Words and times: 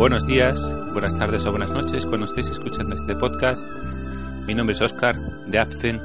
buenos 0.00 0.24
días, 0.24 0.58
buenas 0.94 1.18
tardes 1.18 1.44
o 1.44 1.50
buenas 1.50 1.68
noches 1.72 2.06
cuando 2.06 2.24
estéis 2.24 2.48
escuchando 2.48 2.94
este 2.94 3.14
podcast. 3.14 3.68
Mi 4.46 4.54
nombre 4.54 4.72
es 4.72 4.80
Oscar 4.80 5.14
de 5.46 5.58
Apzen 5.58 6.00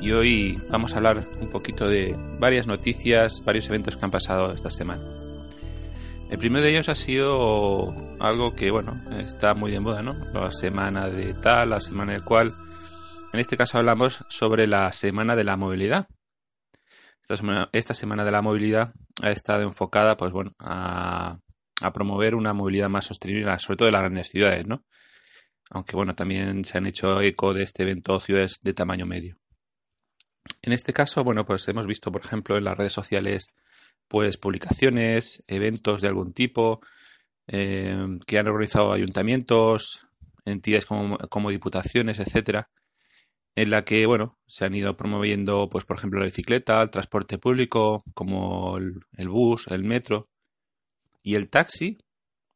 y 0.00 0.12
hoy 0.12 0.58
vamos 0.70 0.94
a 0.94 0.96
hablar 0.96 1.26
un 1.42 1.50
poquito 1.50 1.86
de 1.86 2.16
varias 2.38 2.66
noticias, 2.66 3.44
varios 3.44 3.66
eventos 3.68 3.98
que 3.98 4.04
han 4.06 4.10
pasado 4.10 4.50
esta 4.50 4.70
semana. 4.70 5.02
El 6.30 6.38
primero 6.38 6.64
de 6.64 6.70
ellos 6.70 6.88
ha 6.88 6.94
sido 6.94 7.92
algo 8.18 8.54
que, 8.54 8.70
bueno, 8.70 8.98
está 9.18 9.52
muy 9.52 9.70
de 9.70 9.80
moda, 9.80 10.00
¿no? 10.00 10.14
La 10.32 10.50
semana 10.50 11.10
de 11.10 11.34
tal, 11.34 11.68
la 11.68 11.80
semana 11.80 12.14
de 12.14 12.20
cual. 12.20 12.54
En 13.34 13.40
este 13.40 13.58
caso 13.58 13.76
hablamos 13.76 14.24
sobre 14.30 14.66
la 14.66 14.90
semana 14.92 15.36
de 15.36 15.44
la 15.44 15.58
movilidad. 15.58 16.08
Esta 17.20 17.36
semana, 17.36 17.68
esta 17.72 17.92
semana 17.92 18.24
de 18.24 18.32
la 18.32 18.40
movilidad 18.40 18.94
ha 19.22 19.30
estado 19.30 19.64
enfocada, 19.64 20.16
pues 20.16 20.32
bueno, 20.32 20.52
a 20.58 21.36
a 21.80 21.92
promover 21.92 22.34
una 22.34 22.52
movilidad 22.52 22.88
más 22.88 23.06
sostenible, 23.06 23.58
sobre 23.58 23.76
todo 23.76 23.88
en 23.88 23.94
las 23.94 24.02
grandes 24.02 24.28
ciudades, 24.28 24.66
¿no? 24.66 24.84
Aunque 25.70 25.96
bueno, 25.96 26.14
también 26.14 26.64
se 26.64 26.78
han 26.78 26.86
hecho 26.86 27.20
eco 27.20 27.54
de 27.54 27.62
este 27.62 27.82
evento 27.82 28.20
ciudades 28.20 28.58
de 28.62 28.74
tamaño 28.74 29.06
medio. 29.06 29.36
En 30.62 30.72
este 30.72 30.92
caso, 30.92 31.24
bueno, 31.24 31.44
pues 31.44 31.66
hemos 31.68 31.86
visto, 31.86 32.12
por 32.12 32.24
ejemplo, 32.24 32.56
en 32.56 32.64
las 32.64 32.76
redes 32.76 32.92
sociales, 32.92 33.48
pues 34.08 34.36
publicaciones, 34.36 35.42
eventos 35.48 36.02
de 36.02 36.08
algún 36.08 36.32
tipo 36.32 36.80
eh, 37.46 37.96
que 38.26 38.38
han 38.38 38.48
organizado 38.48 38.92
ayuntamientos, 38.92 40.06
entidades 40.44 40.86
como, 40.86 41.18
como 41.30 41.50
diputaciones, 41.50 42.20
etcétera, 42.20 42.70
en 43.56 43.70
la 43.70 43.84
que, 43.84 44.06
bueno, 44.06 44.38
se 44.46 44.64
han 44.66 44.74
ido 44.74 44.96
promoviendo, 44.96 45.68
pues, 45.70 45.84
por 45.84 45.96
ejemplo, 45.96 46.20
la 46.20 46.26
bicicleta, 46.26 46.82
el 46.82 46.90
transporte 46.90 47.38
público, 47.38 48.04
como 48.14 48.76
el 48.78 49.28
bus, 49.28 49.66
el 49.68 49.84
metro, 49.84 50.28
y 51.24 51.34
el 51.34 51.48
taxi, 51.48 51.98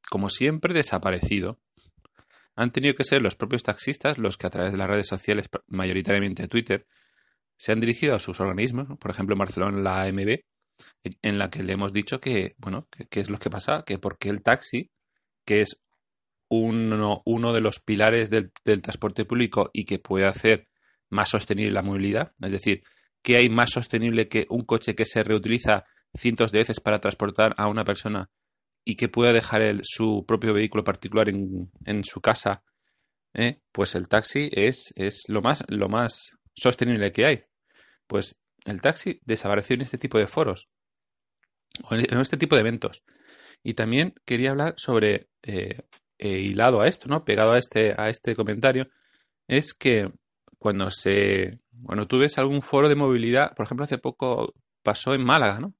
como 0.08 0.28
siempre, 0.28 0.74
desaparecido. 0.74 1.58
Han 2.54 2.70
tenido 2.70 2.94
que 2.94 3.02
ser 3.02 3.22
los 3.22 3.34
propios 3.34 3.62
taxistas 3.62 4.18
los 4.18 4.36
que 4.36 4.46
a 4.46 4.50
través 4.50 4.72
de 4.72 4.78
las 4.78 4.88
redes 4.88 5.08
sociales, 5.08 5.48
mayoritariamente 5.66 6.46
Twitter, 6.48 6.86
se 7.56 7.72
han 7.72 7.80
dirigido 7.80 8.14
a 8.14 8.20
sus 8.20 8.38
organismos, 8.40 8.86
por 8.98 9.10
ejemplo 9.10 9.34
en 9.34 9.38
Barcelona 9.38 9.80
la 9.80 10.02
AMB, 10.02 10.40
en 11.22 11.38
la 11.38 11.50
que 11.50 11.62
le 11.62 11.72
hemos 11.72 11.92
dicho 11.92 12.20
que, 12.20 12.54
bueno, 12.58 12.86
qué 13.10 13.20
es 13.20 13.30
lo 13.30 13.38
que 13.38 13.50
pasa, 13.50 13.84
que 13.86 13.98
porque 13.98 14.28
el 14.28 14.42
taxi, 14.42 14.90
que 15.44 15.62
es 15.62 15.80
uno, 16.48 17.22
uno 17.24 17.52
de 17.52 17.60
los 17.60 17.80
pilares 17.80 18.30
del, 18.30 18.52
del, 18.64 18.82
transporte 18.82 19.24
público 19.24 19.70
y 19.72 19.84
que 19.84 19.98
puede 19.98 20.26
hacer 20.26 20.68
más 21.08 21.30
sostenible 21.30 21.72
la 21.72 21.82
movilidad, 21.82 22.32
es 22.40 22.52
decir, 22.52 22.82
que 23.22 23.36
hay 23.36 23.48
más 23.48 23.70
sostenible 23.70 24.28
que 24.28 24.46
un 24.50 24.64
coche 24.64 24.94
que 24.94 25.04
se 25.04 25.24
reutiliza 25.24 25.84
cientos 26.14 26.52
de 26.52 26.58
veces 26.58 26.80
para 26.80 27.00
transportar 27.00 27.54
a 27.56 27.66
una 27.68 27.84
persona 27.84 28.30
y 28.88 28.96
que 28.96 29.10
pueda 29.10 29.34
dejar 29.34 29.80
su 29.82 30.24
propio 30.26 30.54
vehículo 30.54 30.82
particular 30.82 31.28
en, 31.28 32.04
su 32.04 32.22
casa, 32.22 32.62
¿eh? 33.34 33.60
pues 33.70 33.94
el 33.94 34.08
taxi 34.08 34.48
es, 34.50 34.94
es 34.96 35.24
lo, 35.28 35.42
más, 35.42 35.62
lo 35.68 35.90
más 35.90 36.32
sostenible 36.54 37.12
que 37.12 37.26
hay. 37.26 37.44
Pues 38.06 38.38
el 38.64 38.80
taxi 38.80 39.20
desapareció 39.26 39.74
en 39.74 39.82
este 39.82 39.98
tipo 39.98 40.16
de 40.16 40.26
foros, 40.26 40.70
en 41.90 42.18
este 42.18 42.38
tipo 42.38 42.54
de 42.56 42.62
eventos. 42.62 43.04
Y 43.62 43.74
también 43.74 44.14
quería 44.24 44.52
hablar 44.52 44.72
sobre, 44.78 45.28
eh, 45.42 45.82
eh, 46.16 46.40
hilado 46.40 46.80
a 46.80 46.88
esto, 46.88 47.08
¿no? 47.08 47.26
Pegado 47.26 47.52
a 47.52 47.58
este, 47.58 47.94
a 47.94 48.08
este 48.08 48.34
comentario, 48.34 48.88
es 49.48 49.74
que 49.74 50.10
cuando 50.58 50.90
se. 50.90 51.60
Bueno, 51.72 52.08
tú 52.08 52.20
ves 52.20 52.38
algún 52.38 52.62
foro 52.62 52.88
de 52.88 52.94
movilidad, 52.94 53.54
por 53.54 53.66
ejemplo, 53.66 53.84
hace 53.84 53.98
poco 53.98 54.54
pasó 54.82 55.12
en 55.12 55.24
Málaga, 55.24 55.60
¿no? 55.60 55.74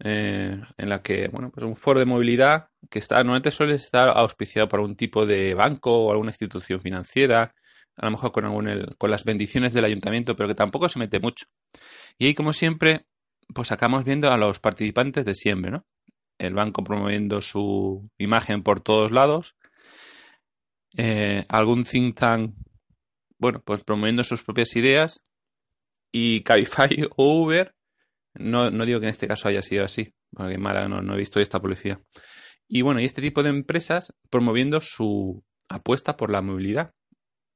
Eh, 0.00 0.60
en 0.76 0.88
la 0.88 1.02
que, 1.02 1.28
bueno, 1.28 1.50
pues 1.50 1.66
un 1.66 1.76
foro 1.76 1.98
de 1.98 2.06
movilidad 2.06 2.68
que 2.88 3.00
está, 3.00 3.16
normalmente 3.16 3.50
suele 3.50 3.74
estar 3.74 4.10
auspiciado 4.10 4.68
por 4.68 4.80
un 4.80 4.96
tipo 4.96 5.26
de 5.26 5.54
banco 5.54 5.90
o 5.92 6.12
alguna 6.12 6.30
institución 6.30 6.80
financiera, 6.80 7.54
a 7.96 8.04
lo 8.04 8.12
mejor 8.12 8.30
con, 8.30 8.44
algún, 8.44 8.68
el, 8.68 8.96
con 8.96 9.10
las 9.10 9.24
bendiciones 9.24 9.72
del 9.72 9.84
ayuntamiento, 9.84 10.36
pero 10.36 10.48
que 10.48 10.54
tampoco 10.54 10.88
se 10.88 10.98
mete 10.98 11.18
mucho. 11.18 11.46
Y 12.16 12.26
ahí, 12.26 12.34
como 12.34 12.52
siempre, 12.52 13.06
pues 13.52 13.72
acabamos 13.72 14.04
viendo 14.04 14.30
a 14.30 14.36
los 14.36 14.60
participantes 14.60 15.24
de 15.24 15.34
siempre, 15.34 15.70
¿no? 15.70 15.84
El 16.38 16.54
banco 16.54 16.84
promoviendo 16.84 17.40
su 17.40 18.08
imagen 18.18 18.62
por 18.62 18.80
todos 18.80 19.10
lados, 19.10 19.56
eh, 20.96 21.44
algún 21.48 21.84
think 21.84 22.16
tank, 22.16 22.54
bueno, 23.38 23.60
pues 23.64 23.82
promoviendo 23.82 24.22
sus 24.22 24.44
propias 24.44 24.76
ideas, 24.76 25.24
y 26.12 26.42
Cabify 26.42 27.08
o 27.16 27.42
Uber 27.42 27.74
no, 28.38 28.70
no 28.70 28.86
digo 28.86 29.00
que 29.00 29.06
en 29.06 29.10
este 29.10 29.28
caso 29.28 29.48
haya 29.48 29.62
sido 29.62 29.84
así, 29.84 30.14
porque 30.30 30.58
mala 30.58 30.88
no, 30.88 31.02
no 31.02 31.14
he 31.14 31.18
visto 31.18 31.40
esta 31.40 31.60
publicidad. 31.60 32.00
Y 32.68 32.82
bueno, 32.82 33.00
y 33.00 33.04
este 33.04 33.22
tipo 33.22 33.42
de 33.42 33.50
empresas 33.50 34.14
promoviendo 34.30 34.80
su 34.80 35.42
apuesta 35.68 36.16
por 36.16 36.30
la 36.30 36.42
movilidad. 36.42 36.92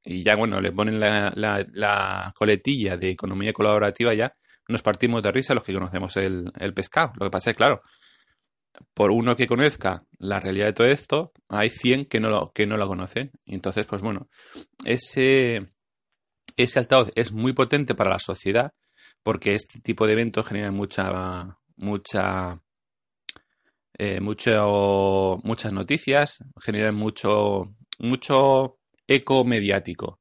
Y 0.04 0.24
ya, 0.24 0.36
bueno, 0.36 0.60
le 0.60 0.72
ponen 0.72 0.98
la, 0.98 1.32
la, 1.36 1.64
la 1.72 2.32
coletilla 2.36 2.96
de 2.96 3.10
economía 3.10 3.52
colaborativa 3.52 4.14
ya, 4.14 4.32
nos 4.68 4.82
partimos 4.82 5.22
de 5.22 5.32
risa 5.32 5.54
los 5.54 5.62
que 5.62 5.74
conocemos 5.74 6.16
el, 6.16 6.50
el 6.58 6.74
pescado. 6.74 7.12
Lo 7.18 7.26
que 7.26 7.30
pasa 7.30 7.50
es, 7.50 7.56
claro, 7.56 7.82
por 8.94 9.10
uno 9.10 9.36
que 9.36 9.46
conozca 9.46 10.04
la 10.18 10.40
realidad 10.40 10.66
de 10.66 10.72
todo 10.72 10.86
esto, 10.86 11.32
hay 11.48 11.70
100 11.70 12.06
que 12.06 12.20
no 12.20 12.30
lo, 12.30 12.52
que 12.52 12.66
no 12.66 12.76
lo 12.76 12.86
conocen. 12.86 13.30
Entonces, 13.46 13.86
pues 13.86 14.02
bueno, 14.02 14.28
ese, 14.84 15.72
ese 16.56 16.78
altavoz 16.78 17.12
es 17.14 17.32
muy 17.32 17.52
potente 17.52 17.94
para 17.94 18.10
la 18.10 18.18
sociedad 18.18 18.72
porque 19.22 19.54
este 19.54 19.80
tipo 19.80 20.06
de 20.06 20.12
eventos 20.14 20.46
generan 20.46 20.74
mucha, 20.74 21.58
mucha, 21.76 22.60
eh, 23.98 24.20
mucho, 24.20 25.38
muchas 25.42 25.72
noticias, 25.72 26.44
generan 26.60 26.94
mucho, 26.94 27.74
mucho 27.98 28.78
eco 29.06 29.44
mediático. 29.44 30.20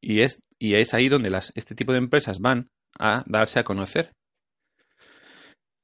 Y 0.00 0.20
es, 0.20 0.40
y 0.58 0.74
es 0.74 0.94
ahí 0.94 1.08
donde 1.08 1.30
las, 1.30 1.52
este 1.54 1.74
tipo 1.74 1.92
de 1.92 1.98
empresas 1.98 2.40
van 2.40 2.70
a 2.98 3.24
darse 3.26 3.60
a 3.60 3.64
conocer. 3.64 4.12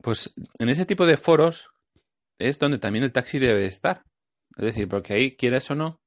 Pues 0.03 0.33
en 0.59 0.69
ese 0.69 0.87
tipo 0.87 1.07
de 1.07 1.17
foros 1.17 1.69
es 2.39 2.59
donde 2.59 2.79
también 2.79 3.05
el 3.05 3.13
taxi 3.13 3.39
debe 3.39 3.67
estar. 3.67 4.05
Es 4.57 4.65
decir, 4.65 4.89
porque 4.89 5.15
ahí, 5.15 5.37
quieras 5.37 5.71
o 5.71 5.75
no, 5.75 6.01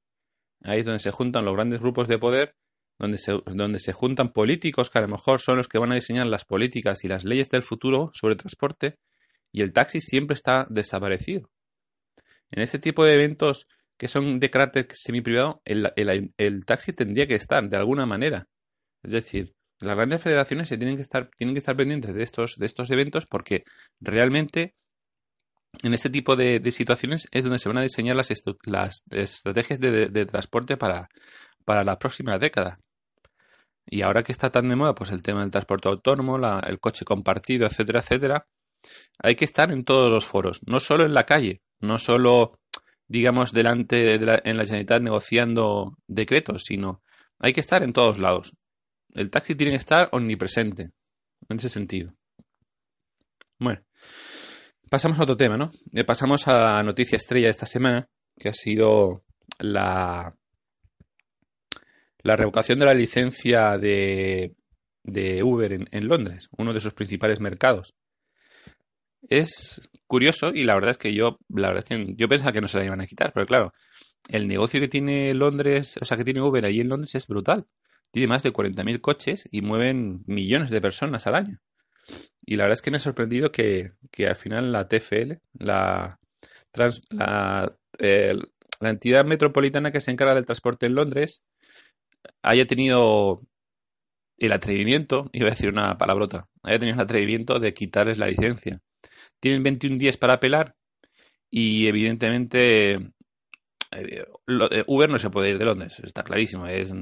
ahí 0.62 0.80
es 0.80 0.86
donde 0.86 1.00
se 1.00 1.10
juntan 1.10 1.44
los 1.44 1.54
grandes 1.54 1.80
grupos 1.80 2.08
de 2.08 2.18
poder 2.18 2.54
donde 2.98 3.18
se, 3.18 3.32
donde 3.46 3.78
se 3.78 3.92
juntan 3.92 4.32
políticos 4.32 4.90
que 4.90 4.98
a 4.98 5.02
lo 5.02 5.08
mejor 5.08 5.40
son 5.40 5.56
los 5.56 5.68
que 5.68 5.78
van 5.78 5.92
a 5.92 5.96
diseñar 5.96 6.26
las 6.26 6.44
políticas 6.44 7.04
y 7.04 7.08
las 7.08 7.24
leyes 7.24 7.50
del 7.50 7.62
futuro 7.62 8.10
sobre 8.14 8.36
transporte, 8.36 8.98
y 9.52 9.62
el 9.62 9.72
taxi 9.72 10.00
siempre 10.00 10.34
está 10.34 10.66
desaparecido. 10.68 11.50
En 12.50 12.62
este 12.62 12.78
tipo 12.78 13.04
de 13.04 13.14
eventos 13.14 13.66
que 13.96 14.08
son 14.08 14.40
de 14.40 14.50
carácter 14.50 14.86
semi-privado, 14.92 15.62
el, 15.64 15.92
el, 15.96 16.32
el, 16.36 16.64
taxi 16.64 16.92
tendría 16.92 17.26
que 17.26 17.34
estar 17.34 17.68
de 17.68 17.76
alguna 17.76 18.06
manera. 18.06 18.48
Es 19.02 19.12
decir, 19.12 19.54
las 19.80 19.96
grandes 19.96 20.22
federaciones 20.22 20.68
se 20.68 20.76
tienen 20.76 20.96
que 20.96 21.02
estar, 21.02 21.30
tienen 21.36 21.54
que 21.54 21.60
estar 21.60 21.76
pendientes 21.76 22.14
de 22.14 22.22
estos, 22.22 22.56
de 22.56 22.66
estos 22.66 22.90
eventos 22.90 23.26
porque 23.26 23.64
realmente 24.00 24.74
en 25.82 25.92
este 25.92 26.10
tipo 26.10 26.36
de, 26.36 26.60
de 26.60 26.72
situaciones 26.72 27.28
es 27.30 27.44
donde 27.44 27.58
se 27.58 27.68
van 27.68 27.78
a 27.78 27.82
diseñar 27.82 28.16
las, 28.16 28.30
las 28.64 29.02
estrategias 29.10 29.80
de, 29.80 29.90
de, 29.90 30.06
de 30.08 30.26
transporte 30.26 30.76
para, 30.76 31.08
para 31.64 31.84
la 31.84 31.98
próxima 31.98 32.38
década. 32.38 32.78
Y 33.86 34.02
ahora 34.02 34.22
que 34.22 34.32
está 34.32 34.50
tan 34.50 34.68
de 34.68 34.76
moda, 34.76 34.94
pues 34.94 35.10
el 35.10 35.22
tema 35.22 35.40
del 35.40 35.50
transporte 35.50 35.88
autónomo, 35.88 36.38
la, 36.38 36.60
el 36.60 36.80
coche 36.80 37.04
compartido, 37.04 37.66
etcétera, 37.66 38.00
etcétera, 38.00 38.46
hay 39.18 39.34
que 39.34 39.44
estar 39.44 39.70
en 39.72 39.84
todos 39.84 40.10
los 40.10 40.24
foros, 40.26 40.60
no 40.66 40.80
solo 40.80 41.04
en 41.04 41.14
la 41.14 41.24
calle, 41.24 41.62
no 41.80 41.98
solo, 41.98 42.60
digamos, 43.08 43.52
delante 43.52 43.96
de 43.96 44.18
la, 44.18 44.40
en 44.44 44.56
la 44.56 44.64
Generalitat 44.64 45.02
negociando 45.02 45.96
decretos, 46.06 46.64
sino 46.64 47.02
hay 47.38 47.52
que 47.52 47.60
estar 47.60 47.82
en 47.82 47.92
todos 47.92 48.18
lados. 48.18 48.56
El 49.12 49.30
taxi 49.30 49.54
tiene 49.54 49.72
que 49.72 49.78
estar 49.78 50.08
omnipresente, 50.12 50.90
en 51.48 51.56
ese 51.56 51.68
sentido. 51.68 52.14
Bueno, 53.58 53.82
Pasamos 54.94 55.18
a 55.18 55.24
otro 55.24 55.36
tema, 55.36 55.56
¿no? 55.56 55.72
Eh, 55.92 56.04
pasamos 56.04 56.46
a 56.46 56.74
la 56.76 56.82
noticia 56.84 57.16
estrella 57.16 57.48
de 57.48 57.50
esta 57.50 57.66
semana, 57.66 58.08
que 58.38 58.48
ha 58.48 58.54
sido 58.54 59.24
la, 59.58 60.36
la 62.24 62.36
revocación 62.36 62.78
de 62.78 62.86
la 62.86 62.94
licencia 62.94 63.78
de, 63.78 64.56
de 65.04 65.42
Uber 65.42 65.72
en, 65.72 66.08
Londres, 66.08 66.48
uno 66.56 66.72
de 66.72 66.80
sus 66.80 66.94
principales 66.94 67.38
mercados. 67.38 67.94
Es 69.28 69.88
curioso 70.06 70.48
y 70.52 70.64
la 70.64 70.74
verdad 70.74 70.90
es 70.92 70.98
que 70.98 71.14
yo, 71.14 71.38
la 71.48 71.68
verdad 71.68 71.84
es 71.84 71.96
que 71.96 72.14
yo 72.16 72.28
pensaba 72.28 72.52
que 72.52 72.62
no 72.62 72.68
se 72.68 72.78
la 72.78 72.86
iban 72.86 73.00
a 73.02 73.06
quitar, 73.06 73.32
pero 73.32 73.46
claro, 73.46 73.74
el 74.28 74.48
negocio 74.48 74.80
que 74.80 74.88
tiene 74.88 75.34
Londres, 75.34 75.98
o 76.00 76.04
sea, 76.04 76.16
que 76.16 76.24
tiene 76.24 76.40
Uber 76.40 76.64
ahí 76.64 76.80
en 76.80 76.88
Londres 76.88 77.14
es 77.14 77.26
brutal. 77.26 77.66
Tiene 78.10 78.28
más 78.28 78.42
de 78.42 78.52
40.000 78.52 79.00
coches 79.00 79.48
y 79.50 79.60
mueven 79.60 80.22
millones 80.26 80.70
de 80.70 80.80
personas 80.80 81.26
al 81.26 81.34
año. 81.34 81.60
Y 82.46 82.56
la 82.56 82.64
verdad 82.64 82.74
es 82.74 82.82
que 82.82 82.90
me 82.90 82.96
ha 82.98 83.00
sorprendido 83.00 83.50
que, 83.52 83.92
que 84.10 84.28
al 84.28 84.36
final 84.36 84.72
la 84.72 84.88
TFL, 84.88 85.40
la, 85.58 86.18
la, 87.10 87.76
la 87.98 88.90
entidad 88.90 89.24
metropolitana 89.26 89.90
que 89.90 90.00
se 90.00 90.10
encarga 90.10 90.34
del 90.34 90.46
transporte 90.46 90.86
en 90.86 90.94
Londres, 90.94 91.42
haya 92.42 92.66
tenido 92.66 93.42
el 94.38 94.52
atrevimiento, 94.52 95.30
iba 95.32 95.48
a 95.48 95.50
decir 95.50 95.68
una 95.68 95.96
palabrota, 95.96 96.48
haya 96.62 96.78
tenido 96.78 96.96
el 96.96 97.02
atrevimiento 97.02 97.58
de 97.58 97.74
quitarles 97.74 98.18
la 98.18 98.26
licencia. 98.26 98.80
Tienen 99.40 99.62
21 99.62 99.98
días 99.98 100.16
para 100.16 100.34
apelar 100.34 100.74
y 101.50 101.86
evidentemente 101.86 102.94
eh, 102.94 104.24
eh, 104.70 104.84
Uber 104.86 105.08
no 105.08 105.18
se 105.18 105.30
puede 105.30 105.50
ir 105.50 105.58
de 105.58 105.64
Londres, 105.64 106.00
está 106.02 106.22
clarísimo, 106.24 106.66
es, 106.66 106.92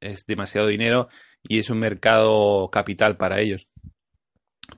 es 0.00 0.26
demasiado 0.26 0.66
dinero 0.66 1.08
y 1.42 1.58
es 1.58 1.70
un 1.70 1.78
mercado 1.78 2.68
capital 2.70 3.16
para 3.16 3.40
ellos. 3.40 3.68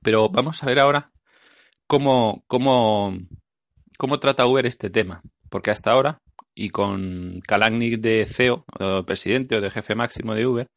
Pero 0.02 0.28
vamos 0.28 0.62
a 0.62 0.66
ver 0.66 0.78
ahora 0.78 1.12
cómo, 1.86 2.44
cómo, 2.46 3.16
cómo 3.98 4.20
trata 4.20 4.46
Uber 4.46 4.66
este 4.66 4.90
tema, 4.90 5.22
porque 5.50 5.70
hasta 5.70 5.92
ahora, 5.92 6.20
y 6.54 6.70
con 6.70 7.40
Kalanick 7.46 8.00
de 8.00 8.26
CEO, 8.26 8.64
presidente 9.06 9.56
o 9.56 9.60
de 9.60 9.70
jefe 9.70 9.94
máximo 9.94 10.34
de 10.34 10.46
Uber, 10.46 10.68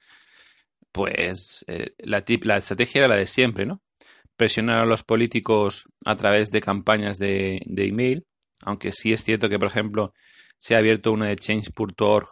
pues 0.91 1.63
eh, 1.67 1.93
la, 1.99 2.23
la 2.43 2.57
estrategia 2.57 2.99
era 2.99 3.07
la 3.07 3.15
de 3.15 3.27
siempre, 3.27 3.65
¿no? 3.65 3.81
Presionar 4.35 4.79
a 4.79 4.85
los 4.85 5.03
políticos 5.03 5.85
a 6.05 6.15
través 6.15 6.51
de 6.51 6.61
campañas 6.61 7.17
de, 7.17 7.61
de 7.65 7.87
email, 7.87 8.25
aunque 8.61 8.91
sí 8.91 9.13
es 9.13 9.23
cierto 9.23 9.49
que, 9.49 9.59
por 9.59 9.67
ejemplo, 9.67 10.13
se 10.57 10.75
ha 10.75 10.79
abierto 10.79 11.11
una 11.11 11.27
de 11.27 11.35
change.org 11.35 12.27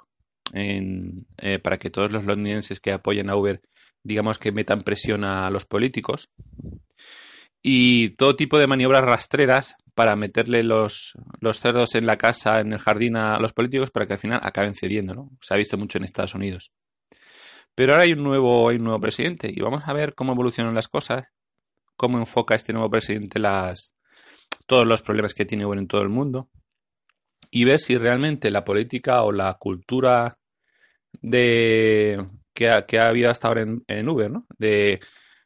eh, 0.54 1.60
para 1.62 1.78
que 1.78 1.90
todos 1.90 2.12
los 2.12 2.26
londinenses 2.26 2.80
que 2.80 2.92
apoyen 2.92 3.30
a 3.30 3.36
Uber, 3.36 3.62
digamos 4.04 4.38
que 4.38 4.52
metan 4.52 4.84
presión 4.84 5.24
a 5.24 5.50
los 5.50 5.66
políticos. 5.66 6.30
Y 7.62 8.10
todo 8.12 8.36
tipo 8.36 8.60
de 8.60 8.68
maniobras 8.68 9.04
rastreras 9.04 9.76
para 9.96 10.16
meterle 10.16 10.62
los, 10.62 11.14
cerdos 11.54 11.96
en 11.96 12.06
la 12.06 12.18
casa, 12.18 12.60
en 12.60 12.74
el 12.74 12.80
jardín 12.80 13.16
a 13.16 13.40
los 13.40 13.54
políticos 13.54 13.92
para 13.92 14.06
que 14.06 14.14
al 14.14 14.20
final 14.20 14.42
acaben 14.44 14.76
cediendo, 14.76 15.16
¿no? 15.16 15.32
Se 15.42 15.54
ha 15.54 15.58
visto 15.58 15.78
mucho 15.78 15.98
en 15.98 16.04
Estados 16.04 16.36
Unidos. 16.36 16.72
Pero 17.74 17.94
ahora 17.94 18.04
hay 18.04 18.14
un 18.14 18.24
nuevo, 18.24 18.70
hay 18.70 18.76
un 18.76 18.84
nuevo 18.84 19.00
presidente 19.00 19.50
y 19.54 19.62
vamos 19.62 19.84
a 19.88 19.94
ver 19.94 20.14
cómo 20.14 20.34
evolucionan 20.34 20.76
las 20.76 20.90
cosas, 20.90 21.32
cómo 21.96 22.18
enfoca 22.20 22.56
este 22.56 22.74
nuevo 22.74 22.90
presidente 22.90 23.40
las, 23.40 23.96
todos 24.66 24.86
los 24.86 25.02
problemas 25.02 25.34
que 25.34 25.46
tiene 25.46 25.64
en 25.64 25.88
todo 25.88 26.02
el 26.02 26.10
mundo 26.10 26.50
y 27.50 27.64
ver 27.64 27.80
si 27.80 27.98
realmente 27.98 28.52
la 28.52 28.66
política 28.66 29.24
o 29.24 29.32
la 29.32 29.54
cultura 29.56 30.38
de 31.22 32.26
que 32.54 32.70
ha, 32.70 32.86
que 32.86 33.00
ha 33.00 33.08
habido 33.08 33.30
hasta 33.30 33.48
ahora 33.48 33.62
en, 33.62 33.84
en 33.88 34.10
Uber, 34.10 34.30
¿no? 34.30 34.46
De 34.58 35.00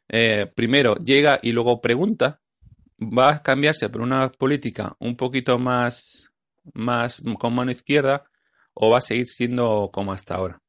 eh, 0.07 0.51
primero 0.55 0.95
llega 0.95 1.39
y 1.41 1.51
luego 1.51 1.81
pregunta, 1.81 2.41
va 2.99 3.29
a 3.29 3.41
cambiarse 3.41 3.89
por 3.89 4.01
una 4.01 4.29
política 4.29 4.95
un 4.99 5.15
poquito 5.15 5.57
más, 5.57 6.29
más 6.73 7.21
con 7.39 7.55
mano 7.55 7.71
izquierda 7.71 8.23
o 8.73 8.89
va 8.89 8.97
a 8.97 9.01
seguir 9.01 9.27
siendo 9.27 9.89
como 9.91 10.11
hasta 10.11 10.35
ahora. 10.35 10.61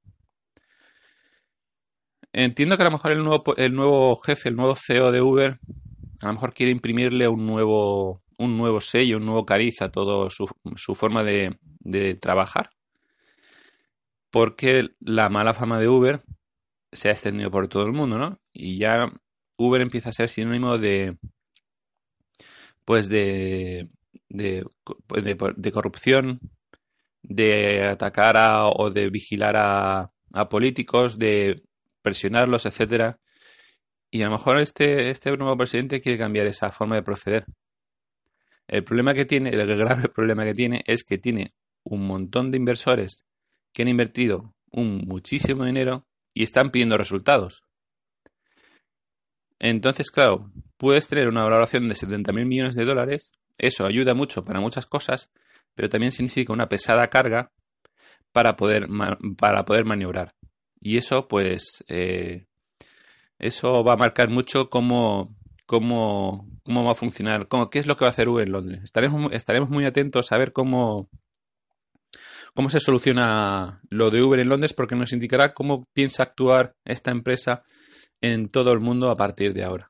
Entiendo 2.32 2.76
que 2.76 2.82
a 2.82 2.86
lo 2.86 2.92
mejor 2.92 3.12
el 3.12 3.24
nuevo, 3.24 3.56
el 3.56 3.74
nuevo 3.74 4.16
jefe, 4.16 4.48
el 4.48 4.56
nuevo 4.56 4.76
CEO 4.76 5.10
de 5.10 5.20
Uber, 5.20 5.58
a 6.22 6.26
lo 6.26 6.32
mejor 6.34 6.54
quiere 6.54 6.70
imprimirle 6.70 7.26
un 7.26 7.44
nuevo, 7.44 8.22
un 8.38 8.56
nuevo 8.56 8.80
sello, 8.80 9.16
un 9.16 9.26
nuevo 9.26 9.44
cariz 9.44 9.82
a 9.82 9.90
toda 9.90 10.30
su, 10.30 10.46
su, 10.76 10.94
forma 10.94 11.24
de, 11.24 11.58
de, 11.80 12.14
trabajar. 12.14 12.70
Porque 14.30 14.90
la 15.00 15.28
mala 15.28 15.54
fama 15.54 15.80
de 15.80 15.88
Uber 15.88 16.22
se 16.92 17.08
ha 17.08 17.12
extendido 17.12 17.50
por 17.50 17.66
todo 17.68 17.84
el 17.84 17.92
mundo, 17.92 18.16
¿no? 18.16 18.38
Y 18.52 18.78
ya 18.78 19.10
Uber 19.56 19.80
empieza 19.80 20.10
a 20.10 20.12
ser 20.12 20.28
sinónimo 20.28 20.78
de. 20.78 21.16
Pues 22.84 23.08
de. 23.08 23.88
de, 24.28 24.64
pues 25.06 25.24
de, 25.24 25.72
corrupción, 25.72 26.40
de 27.22 27.82
atacar 27.88 28.36
a, 28.36 28.68
o 28.68 28.90
de 28.90 29.10
vigilar 29.10 29.56
a, 29.56 30.10
a 30.32 30.48
políticos, 30.48 31.18
de 31.18 31.62
presionarlos, 32.02 32.66
etcétera. 32.66 33.18
Y 34.10 34.22
a 34.22 34.26
lo 34.26 34.32
mejor 34.32 34.58
este, 34.60 35.10
este 35.10 35.36
nuevo 35.36 35.56
presidente 35.56 36.00
quiere 36.00 36.18
cambiar 36.18 36.46
esa 36.46 36.72
forma 36.72 36.96
de 36.96 37.02
proceder. 37.02 37.46
El 38.66 38.84
problema 38.84 39.14
que 39.14 39.24
tiene, 39.24 39.50
el 39.50 39.76
grave 39.76 40.08
problema 40.14 40.44
que 40.44 40.54
tiene 40.54 40.82
es 40.86 41.04
que 41.04 41.18
tiene 41.18 41.54
un 41.84 42.06
montón 42.06 42.50
de 42.50 42.56
inversores 42.56 43.26
que 43.72 43.82
han 43.82 43.88
invertido 43.88 44.54
un 44.70 44.98
muchísimo 45.06 45.64
dinero 45.64 46.06
y 46.34 46.44
están 46.44 46.70
pidiendo 46.70 46.96
resultados. 46.96 47.64
Entonces, 49.58 50.10
claro, 50.10 50.50
puedes 50.80 51.08
tener 51.08 51.28
una 51.28 51.44
valoración 51.44 51.88
de 51.90 51.94
70.000 51.94 52.46
millones 52.46 52.74
de 52.74 52.86
dólares, 52.86 53.32
eso 53.58 53.84
ayuda 53.84 54.14
mucho 54.14 54.46
para 54.46 54.60
muchas 54.60 54.86
cosas, 54.86 55.30
pero 55.74 55.90
también 55.90 56.10
significa 56.10 56.54
una 56.54 56.70
pesada 56.70 57.08
carga 57.08 57.52
para 58.32 58.56
poder, 58.56 58.88
para 59.36 59.66
poder 59.66 59.84
maniobrar. 59.84 60.34
Y 60.80 60.96
eso, 60.96 61.28
pues, 61.28 61.84
eh, 61.86 62.46
eso 63.38 63.84
va 63.84 63.92
a 63.92 63.98
marcar 63.98 64.30
mucho 64.30 64.70
cómo, 64.70 65.36
cómo, 65.66 66.48
cómo 66.62 66.84
va 66.84 66.92
a 66.92 66.94
funcionar, 66.94 67.46
qué 67.70 67.78
es 67.78 67.86
lo 67.86 67.98
que 67.98 68.06
va 68.06 68.08
a 68.08 68.12
hacer 68.12 68.30
Uber 68.30 68.46
en 68.46 68.52
Londres. 68.52 68.80
Estaremos, 68.82 69.32
estaremos 69.34 69.68
muy 69.68 69.84
atentos 69.84 70.32
a 70.32 70.38
ver 70.38 70.54
cómo, 70.54 71.10
cómo 72.54 72.70
se 72.70 72.80
soluciona 72.80 73.80
lo 73.90 74.08
de 74.08 74.22
Uber 74.22 74.40
en 74.40 74.48
Londres 74.48 74.72
porque 74.72 74.96
nos 74.96 75.12
indicará 75.12 75.52
cómo 75.52 75.84
piensa 75.92 76.22
actuar 76.22 76.74
esta 76.86 77.10
empresa 77.10 77.64
en 78.22 78.48
todo 78.48 78.72
el 78.72 78.80
mundo 78.80 79.10
a 79.10 79.16
partir 79.16 79.52
de 79.52 79.64
ahora. 79.64 79.89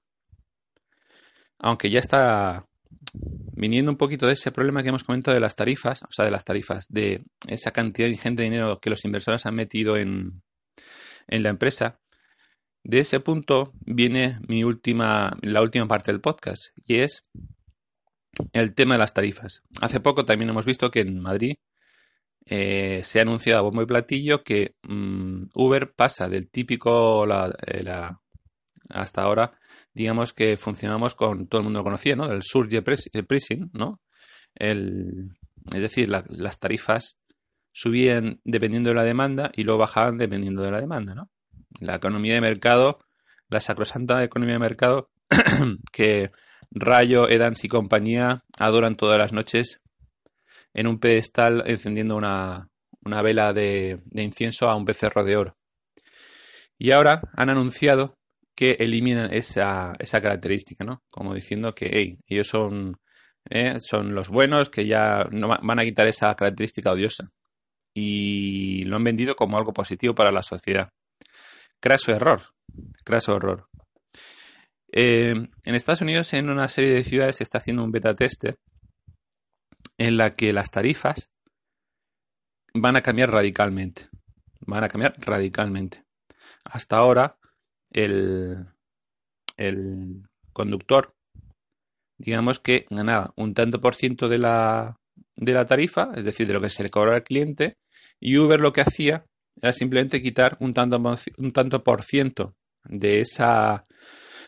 Aunque 1.61 1.91
ya 1.91 2.01
está 2.01 2.67
viniendo 3.12 3.91
un 3.91 3.97
poquito 3.97 4.27
de 4.27 4.33
ese 4.33 4.51
problema 4.53 4.83
que 4.83 4.89
hemos 4.89 5.05
comentado 5.05 5.35
de 5.35 5.41
las 5.41 5.57
tarifas, 5.57 6.03
o 6.03 6.11
sea, 6.11 6.25
de 6.25 6.31
las 6.31 6.45
tarifas, 6.45 6.87
de 6.89 7.23
esa 7.46 7.70
cantidad 7.70 8.08
ingente 8.08 8.43
de 8.43 8.51
dinero 8.51 8.81
que 8.81 8.91
los 8.91 9.05
inversores 9.05 9.46
han 9.46 9.55
metido 9.55 9.96
en, 9.96 10.43
en 11.29 11.43
la 11.43 11.51
empresa, 11.51 12.01
de 12.82 13.01
ese 13.01 13.20
punto 13.20 13.73
viene 13.81 14.39
mi 14.49 14.65
última, 14.65 15.37
la 15.43 15.61
última 15.61 15.87
parte 15.87 16.11
del 16.11 16.20
podcast, 16.20 16.77
y 16.87 17.01
es 17.01 17.27
el 18.53 18.75
tema 18.75 18.94
de 18.94 19.01
las 19.01 19.13
tarifas. 19.13 19.63
Hace 19.81 20.01
poco 20.01 20.25
también 20.25 20.51
hemos 20.51 20.65
visto 20.65 20.91
que 20.91 21.01
en 21.01 21.20
Madrid 21.20 21.56
eh, 22.46 23.03
se 23.05 23.19
ha 23.19 23.23
anunciado 23.23 23.58
a 23.58 23.63
bombo 23.63 23.82
y 23.82 23.87
platillo 23.87 24.43
que 24.43 24.77
mmm, 24.82 25.44
Uber 25.55 25.93
pasa 25.93 26.29
del 26.29 26.49
típico 26.49 27.27
la, 27.27 27.55
eh, 27.67 27.82
la, 27.82 28.19
hasta 28.93 29.23
ahora, 29.23 29.53
digamos 29.94 30.32
que 30.32 30.56
funcionamos 30.56 31.15
con 31.15 31.49
todo 31.49 31.61
el 31.61 31.65
mundo 31.65 31.82
conocía, 31.82 32.17
¿no? 32.17 32.31
El 32.31 32.43
surge 32.43 32.82
pricing, 32.82 33.70
¿no? 33.73 34.01
El, 34.55 35.37
es 35.73 35.81
decir, 35.81 36.09
la, 36.09 36.25
las 36.29 36.59
tarifas 36.59 37.17
subían 37.73 38.41
dependiendo 38.44 38.91
de 38.91 38.97
la 38.97 39.05
demanda 39.05 39.51
y 39.55 39.63
luego 39.63 39.81
bajaban 39.81 40.17
dependiendo 40.17 40.63
de 40.63 40.70
la 40.70 40.81
demanda, 40.81 41.15
¿no? 41.15 41.31
la 41.79 41.97
economía 41.97 42.35
de 42.35 42.41
mercado, 42.41 42.99
la 43.49 43.61
sacrosanta 43.61 44.23
economía 44.25 44.55
de 44.55 44.61
mercado 44.61 45.11
que 45.93 46.31
Rayo, 46.70 47.29
Edans 47.29 47.65
y 47.65 47.69
compañía 47.69 48.44
adoran 48.59 48.97
todas 48.97 49.19
las 49.19 49.32
noches 49.32 49.81
en 50.73 50.87
un 50.87 51.01
pedestal 51.01 51.65
encendiendo 51.67 52.17
una, 52.17 52.69
una 53.05 53.23
vela 53.23 53.53
de, 53.53 54.01
de, 54.05 54.23
incienso 54.23 54.69
a 54.69 54.77
un 54.77 54.85
becerro 54.85 55.25
de 55.25 55.37
oro. 55.37 55.56
Y 56.79 56.93
ahora 56.93 57.23
han 57.35 57.51
anunciado 57.51 58.19
que 58.60 58.76
eliminan 58.79 59.32
esa, 59.32 59.94
esa 59.98 60.20
característica, 60.20 60.84
¿no? 60.84 61.02
Como 61.08 61.32
diciendo 61.32 61.74
que 61.74 61.88
hey, 61.90 62.19
ellos 62.26 62.46
son, 62.46 63.00
eh, 63.48 63.81
son 63.81 64.14
los 64.14 64.29
buenos, 64.29 64.69
que 64.69 64.86
ya 64.86 65.24
no 65.31 65.48
van 65.48 65.81
a 65.81 65.82
quitar 65.82 66.06
esa 66.06 66.34
característica 66.34 66.93
odiosa. 66.93 67.31
Y 67.94 68.84
lo 68.84 68.96
han 68.96 69.05
vendido 69.05 69.34
como 69.34 69.56
algo 69.56 69.72
positivo 69.72 70.14
para 70.14 70.31
la 70.31 70.43
sociedad. 70.43 70.90
Craso 71.81 72.12
error. 72.12 72.43
Craso 73.02 73.34
error. 73.34 73.67
Eh, 74.93 75.31
en 75.31 75.74
Estados 75.74 76.02
Unidos, 76.02 76.34
en 76.34 76.50
una 76.50 76.69
serie 76.69 76.90
de 76.90 77.05
ciudades, 77.05 77.36
se 77.36 77.44
está 77.44 77.56
haciendo 77.56 77.82
un 77.82 77.93
beta 77.93 78.14
tester 78.14 78.58
en 79.96 80.19
la 80.19 80.34
que 80.34 80.52
las 80.52 80.70
tarifas 80.70 81.31
van 82.74 82.96
a 82.96 83.00
cambiar 83.00 83.31
radicalmente. 83.31 84.10
Van 84.67 84.84
a 84.84 84.88
cambiar 84.88 85.14
radicalmente. 85.17 86.05
Hasta 86.62 86.98
ahora, 86.98 87.38
el, 87.91 88.67
el 89.56 90.23
conductor 90.53 91.15
digamos 92.20 92.61
que 92.61 92.87
ganaba 92.91 93.32
un 93.37 93.55
tanto 93.55 93.81
por 93.81 93.94
ciento 93.94 94.29
de 94.29 94.39
la, 94.39 94.97
de 95.37 95.53
la 95.53 95.65
tarifa, 95.65 96.11
es 96.15 96.25
decir, 96.25 96.47
de 96.47 96.53
lo 96.53 96.61
que 96.61 96.69
se 96.69 96.82
le 96.82 96.91
cobraba 96.91 97.17
al 97.17 97.25
cliente, 97.25 97.79
y 98.20 98.37
Uber 98.37 98.61
lo 98.61 98.73
que 98.73 98.82
hacía 98.82 99.25
era 99.61 99.73
simplemente 99.73 100.23
quitar 100.23 100.56
un 100.61 100.75
tanto, 100.75 101.03
un 101.39 101.53
tanto 101.53 101.82
por 101.82 102.03
ciento 102.03 102.55
de 102.85 103.20
esa, 103.20 103.87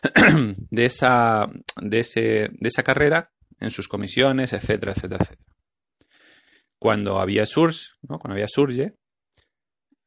de 0.69 0.85
esa, 0.85 1.49
de 1.81 1.99
ese, 1.99 2.21
de 2.51 2.67
esa 2.67 2.83
carrera 2.83 3.31
en 3.59 3.71
sus 3.71 3.87
comisiones, 3.87 4.53
etcétera, 4.53 4.91
etcétera, 4.91 5.23
etcétera. 5.23 5.53
Cuando 6.79 7.19
había 7.19 7.45
Surge, 7.47 7.87
¿no? 8.03 8.19
cuando 8.19 8.35
había 8.35 8.47
Surge, 8.47 8.93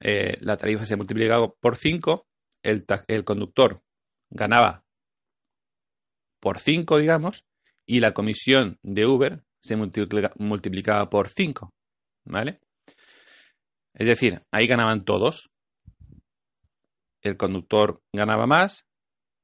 eh, 0.01 0.37
la 0.41 0.57
tarifa 0.57 0.85
se 0.85 0.97
multiplicaba 0.97 1.53
por 1.53 1.77
5, 1.77 2.27
el, 2.67 3.25
conductor 3.25 3.83
ganaba 4.31 4.85
por 6.41 6.59
5, 6.59 6.99
digamos, 6.99 7.45
y 7.87 8.01
la 8.01 8.13
comisión 8.13 8.79
de 8.83 9.07
Uber 9.07 9.45
se 9.61 9.77
multiplicaba 9.77 11.09
por 11.09 11.29
5, 11.29 11.73
¿vale? 12.25 12.61
Es 13.95 14.07
decir, 14.07 14.43
ahí 14.51 14.67
ganaban 14.67 15.05
todos. 15.05 15.51
El 17.23 17.37
conductor 17.37 18.03
ganaba 18.13 18.47
más, 18.47 18.87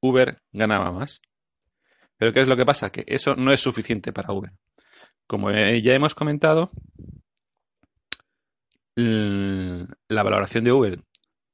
Uber 0.00 0.42
ganaba 0.52 0.92
más. 0.92 1.20
Pero 2.16 2.32
¿qué 2.32 2.40
es 2.40 2.48
lo 2.48 2.56
que 2.56 2.66
pasa? 2.66 2.90
Que 2.90 3.04
eso 3.06 3.34
no 3.34 3.52
es 3.52 3.60
suficiente 3.60 4.12
para 4.12 4.32
Uber. 4.32 4.52
Como 5.26 5.50
ya 5.50 5.94
hemos 5.94 6.14
comentado, 6.14 6.70
la 8.94 10.22
valoración 10.22 10.64
de 10.64 10.72
Uber 10.72 11.02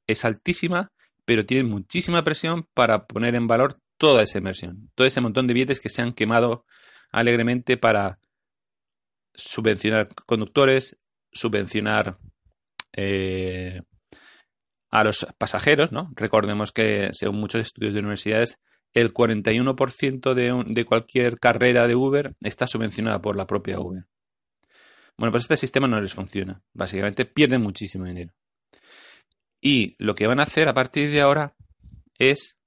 es 0.07 0.25
altísima, 0.25 0.91
pero 1.29 1.45
tiene 1.45 1.63
muchísima 1.63 2.23
presión 2.23 2.65
para 2.73 3.05
poner 3.05 3.35
en 3.35 3.45
valor 3.45 3.79
toda 3.99 4.23
esa 4.23 4.39
inversión, 4.39 4.89
todo 4.95 5.05
ese 5.05 5.21
montón 5.21 5.45
de 5.45 5.53
billetes 5.53 5.79
que 5.79 5.89
se 5.89 6.01
han 6.01 6.13
quemado 6.13 6.65
alegremente 7.11 7.77
para 7.77 8.17
subvencionar 9.35 10.09
conductores, 10.25 10.97
subvencionar 11.31 12.17
eh, 12.93 13.79
a 14.89 15.03
los 15.03 15.27
pasajeros, 15.37 15.91
¿no? 15.91 16.09
Recordemos 16.15 16.71
que, 16.71 17.09
según 17.11 17.39
muchos 17.39 17.61
estudios 17.61 17.93
de 17.93 17.99
universidades, 17.99 18.57
el 18.95 19.13
41% 19.13 20.33
de, 20.33 20.63
de 20.65 20.85
cualquier 20.85 21.37
carrera 21.37 21.85
de 21.85 21.93
Uber 21.93 22.33
está 22.41 22.65
subvencionada 22.65 23.21
por 23.21 23.35
la 23.35 23.45
propia 23.45 23.79
Uber. 23.79 24.03
Bueno, 25.15 25.31
pues 25.31 25.43
este 25.43 25.57
sistema 25.57 25.87
no 25.87 26.01
les 26.01 26.11
funciona. 26.11 26.59
Básicamente 26.73 27.25
pierden 27.25 27.61
muchísimo 27.61 28.05
dinero. 28.05 28.33
Y 29.61 29.95
lo 29.97 30.15
que 30.15 30.27
van 30.27 30.39
a 30.39 30.43
hacer 30.43 30.67
a 30.67 30.73
partir 30.73 31.11
de 31.11 31.21
ahora 31.21 31.55
es 32.17 32.57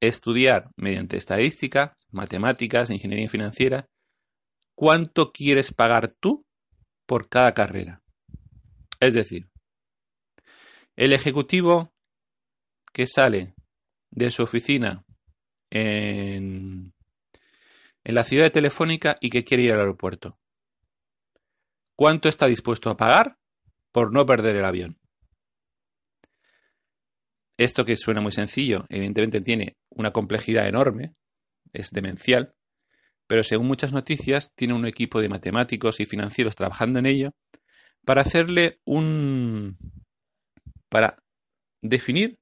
estudiar 0.00 0.70
mediante 0.76 1.16
estadística, 1.16 1.96
matemáticas, 2.10 2.90
ingeniería 2.90 3.28
financiera, 3.28 3.88
cuánto 4.74 5.30
quieres 5.32 5.72
pagar 5.72 6.08
tú 6.08 6.44
por 7.06 7.28
cada 7.28 7.54
carrera. 7.54 8.02
Es 8.98 9.14
decir, 9.14 9.48
el 10.96 11.12
ejecutivo 11.12 11.92
que 12.92 13.06
sale 13.06 13.54
de 14.10 14.30
su 14.30 14.42
oficina 14.42 15.04
en, 15.70 16.92
en 18.04 18.14
la 18.14 18.24
ciudad 18.24 18.44
de 18.44 18.50
Telefónica 18.50 19.16
y 19.20 19.30
que 19.30 19.44
quiere 19.44 19.64
ir 19.64 19.72
al 19.72 19.80
aeropuerto. 19.80 20.38
¿Cuánto 21.96 22.28
está 22.28 22.46
dispuesto 22.46 22.90
a 22.90 22.96
pagar 22.96 23.38
por 23.92 24.12
no 24.12 24.26
perder 24.26 24.56
el 24.56 24.64
avión? 24.64 25.01
Esto 27.56 27.84
que 27.84 27.96
suena 27.96 28.20
muy 28.20 28.32
sencillo, 28.32 28.84
evidentemente 28.88 29.40
tiene 29.40 29.76
una 29.90 30.10
complejidad 30.10 30.66
enorme, 30.66 31.14
es 31.72 31.90
demencial, 31.90 32.54
pero 33.26 33.42
según 33.42 33.66
muchas 33.66 33.92
noticias 33.92 34.52
tiene 34.54 34.74
un 34.74 34.86
equipo 34.86 35.20
de 35.20 35.28
matemáticos 35.28 36.00
y 36.00 36.06
financieros 36.06 36.56
trabajando 36.56 36.98
en 36.98 37.06
ello 37.06 37.34
para 38.04 38.22
hacerle 38.22 38.80
un... 38.84 39.76
para 40.88 41.22
definir 41.80 42.38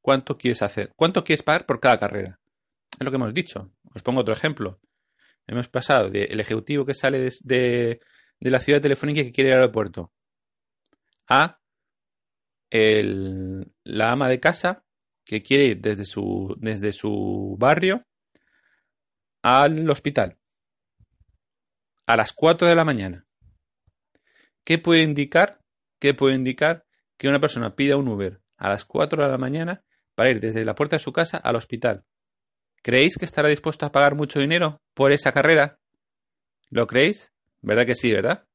cuánto 0.00 0.36
quieres 0.36 0.62
hacer, 0.62 0.92
cuánto 0.96 1.24
quieres 1.24 1.42
pagar 1.42 1.66
por 1.66 1.80
cada 1.80 1.98
carrera. 1.98 2.38
Es 2.98 3.04
lo 3.04 3.10
que 3.10 3.16
hemos 3.16 3.34
dicho. 3.34 3.70
Os 3.94 4.02
pongo 4.02 4.20
otro 4.20 4.34
ejemplo. 4.34 4.80
Hemos 5.46 5.68
pasado 5.68 6.10
del 6.10 6.40
ejecutivo 6.40 6.84
que 6.84 6.94
sale 6.94 7.18
de, 7.18 7.32
de, 7.42 8.50
la 8.50 8.60
ciudad 8.60 8.80
telefónica 8.80 9.22
que 9.22 9.32
quiere 9.32 9.50
ir 9.50 9.54
al 9.54 9.62
aeropuerto 9.62 10.12
a 11.28 11.58
el, 12.70 13.72
la 13.84 14.12
ama 14.12 14.28
de 14.28 14.40
casa 14.40 14.84
que 15.24 15.42
quiere 15.42 15.66
ir 15.66 15.80
desde 15.80 16.04
su, 16.04 16.54
desde 16.58 16.92
su 16.92 17.56
barrio 17.58 18.04
al 19.42 19.88
hospital 19.90 20.38
a 22.06 22.16
las 22.16 22.32
4 22.32 22.68
de 22.68 22.74
la 22.74 22.84
mañana. 22.84 23.26
¿Qué 24.64 24.78
puede 24.78 25.02
indicar? 25.02 25.60
¿Qué 25.98 26.14
puede 26.14 26.34
indicar 26.34 26.84
que 27.16 27.28
una 27.28 27.40
persona 27.40 27.74
pida 27.74 27.96
un 27.96 28.08
Uber 28.08 28.40
a 28.56 28.68
las 28.68 28.84
4 28.84 29.22
de 29.22 29.28
la 29.30 29.38
mañana 29.38 29.84
para 30.14 30.30
ir 30.30 30.40
desde 30.40 30.64
la 30.64 30.74
puerta 30.74 30.96
de 30.96 31.00
su 31.00 31.12
casa 31.12 31.38
al 31.38 31.56
hospital? 31.56 32.04
¿Creéis 32.82 33.16
que 33.16 33.24
estará 33.24 33.48
dispuesto 33.48 33.86
a 33.86 33.92
pagar 33.92 34.14
mucho 34.14 34.40
dinero 34.40 34.82
por 34.92 35.12
esa 35.12 35.32
carrera? 35.32 35.78
¿Lo 36.68 36.86
creéis? 36.86 37.32
¿Verdad 37.62 37.86
que 37.86 37.94
sí, 37.94 38.12
verdad? 38.12 38.46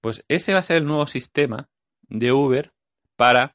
Pues 0.00 0.24
ese 0.26 0.52
va 0.52 0.58
a 0.58 0.62
ser 0.62 0.78
el 0.78 0.86
nuevo 0.86 1.06
sistema 1.06 1.68
de 2.02 2.32
Uber 2.32 2.72
para 3.22 3.54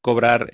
cobrar 0.00 0.48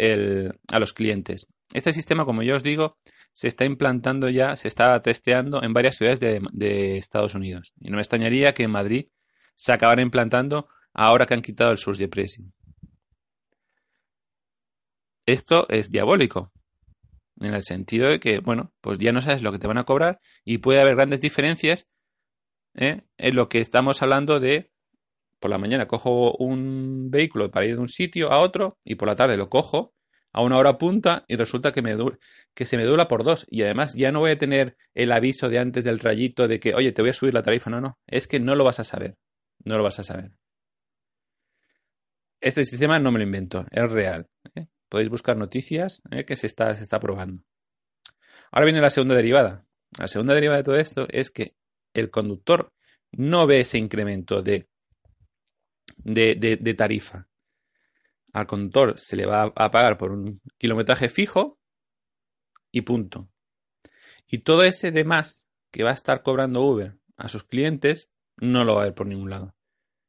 a 0.72 0.78
los 0.80 0.94
clientes. 0.94 1.46
Este 1.74 1.92
sistema, 1.92 2.24
como 2.24 2.42
yo 2.42 2.56
os 2.56 2.62
digo, 2.62 2.96
se 3.34 3.46
está 3.46 3.66
implantando 3.66 4.30
ya, 4.30 4.56
se 4.56 4.68
está 4.68 4.98
testeando 5.02 5.62
en 5.62 5.74
varias 5.74 5.98
ciudades 5.98 6.18
de, 6.18 6.96
Estados 6.96 7.34
Unidos. 7.34 7.74
Y 7.78 7.90
no 7.90 7.96
me 7.96 8.00
extrañaría 8.00 8.54
que 8.54 8.62
en 8.62 8.70
Madrid 8.70 9.08
se 9.54 9.70
acabara 9.70 10.00
implantando 10.00 10.68
ahora 10.94 11.26
que 11.26 11.34
han 11.34 11.42
quitado 11.42 11.70
el 11.70 11.76
surge 11.76 12.08
pricing. 12.08 12.54
Esto 15.26 15.68
es 15.68 15.90
diabólico, 15.90 16.50
en 17.38 17.52
el 17.52 17.64
sentido 17.64 18.08
de 18.08 18.18
que, 18.18 18.38
bueno, 18.38 18.72
pues 18.80 18.96
ya 18.96 19.12
no 19.12 19.20
sabes 19.20 19.42
lo 19.42 19.52
que 19.52 19.58
te 19.58 19.66
van 19.66 19.76
a 19.76 19.84
cobrar 19.84 20.20
y 20.42 20.56
puede 20.56 20.80
haber 20.80 20.96
grandes 20.96 21.20
diferencias 21.20 21.86
¿eh? 22.76 23.02
en 23.18 23.36
lo 23.36 23.50
que 23.50 23.60
estamos 23.60 24.00
hablando 24.00 24.40
de 24.40 24.72
por 25.38 25.50
la 25.50 25.58
mañana 25.58 25.86
cojo 25.86 26.36
un 26.36 27.10
vehículo 27.10 27.50
para 27.50 27.66
ir 27.66 27.76
de 27.76 27.80
un 27.80 27.88
sitio 27.88 28.30
a 28.32 28.40
otro 28.40 28.78
y 28.84 28.96
por 28.96 29.08
la 29.08 29.16
tarde 29.16 29.36
lo 29.36 29.48
cojo 29.48 29.94
a 30.32 30.42
una 30.42 30.58
hora 30.58 30.78
punta 30.78 31.24
y 31.26 31.36
resulta 31.36 31.72
que, 31.72 31.82
me 31.82 31.96
que 32.54 32.66
se 32.66 32.76
me 32.76 32.84
dura 32.84 33.08
por 33.08 33.24
dos. 33.24 33.46
Y 33.48 33.62
además 33.62 33.94
ya 33.94 34.12
no 34.12 34.20
voy 34.20 34.32
a 34.32 34.38
tener 34.38 34.76
el 34.94 35.12
aviso 35.12 35.48
de 35.48 35.58
antes 35.58 35.84
del 35.84 35.98
rayito 35.98 36.48
de 36.48 36.60
que, 36.60 36.74
oye, 36.74 36.92
te 36.92 37.02
voy 37.02 37.10
a 37.10 37.14
subir 37.14 37.34
la 37.34 37.42
tarifa. 37.42 37.70
No, 37.70 37.80
no, 37.80 37.98
es 38.06 38.26
que 38.26 38.40
no 38.40 38.54
lo 38.54 38.64
vas 38.64 38.78
a 38.80 38.84
saber. 38.84 39.16
No 39.64 39.76
lo 39.76 39.82
vas 39.82 39.98
a 39.98 40.04
saber. 40.04 40.32
Este 42.40 42.64
sistema 42.64 42.98
no 42.98 43.10
me 43.10 43.18
lo 43.18 43.24
invento, 43.24 43.66
es 43.70 43.90
real. 43.90 44.28
¿eh? 44.54 44.66
Podéis 44.88 45.10
buscar 45.10 45.36
noticias 45.36 46.02
¿eh? 46.10 46.24
que 46.24 46.36
se 46.36 46.46
está, 46.46 46.72
se 46.74 46.84
está 46.84 47.00
probando. 47.00 47.42
Ahora 48.52 48.66
viene 48.66 48.80
la 48.80 48.90
segunda 48.90 49.16
derivada. 49.16 49.64
La 49.98 50.06
segunda 50.06 50.34
derivada 50.34 50.58
de 50.58 50.64
todo 50.64 50.76
esto 50.76 51.06
es 51.10 51.30
que 51.30 51.52
el 51.94 52.10
conductor 52.10 52.72
no 53.10 53.46
ve 53.46 53.60
ese 53.60 53.78
incremento 53.78 54.42
de 54.42 54.68
de, 55.98 56.74
tarifa. 56.76 57.28
Al 58.32 58.46
conductor 58.46 58.98
se 58.98 59.16
le 59.16 59.26
va 59.26 59.52
a 59.54 59.70
pagar 59.70 59.98
por 59.98 60.12
un 60.12 60.40
kilometraje 60.58 61.08
fijo 61.08 61.58
y 62.70 62.82
punto. 62.82 63.28
Y 64.26 64.38
todo 64.38 64.62
ese 64.64 64.92
de 64.92 65.04
más 65.04 65.48
que 65.70 65.82
va 65.82 65.90
a 65.90 65.94
estar 65.94 66.22
cobrando 66.22 66.62
Uber 66.62 66.96
a 67.16 67.28
sus 67.28 67.44
clientes 67.44 68.10
no 68.36 68.64
lo 68.64 68.76
va 68.76 68.82
a 68.82 68.84
ver 68.84 68.94
por 68.94 69.06
ningún 69.06 69.30
lado. 69.30 69.54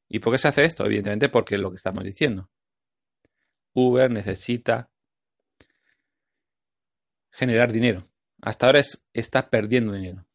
¿Y 0.07 0.19
por 0.19 0.33
qué 0.33 0.39
se 0.39 0.47
hace 0.47 0.65
esto? 0.65 0.85
Evidentemente 0.85 1.29
porque 1.29 1.55
es 1.55 1.61
lo 1.61 1.69
que 1.69 1.75
estamos 1.75 2.03
diciendo. 2.03 2.49
Uber 3.73 4.11
necesita 4.11 4.89
generar 7.31 7.71
dinero. 7.71 8.07
Hasta 8.41 8.65
ahora 8.65 8.81
está 9.13 9.49
perdiendo 9.49 9.93
dinero. 9.93 10.25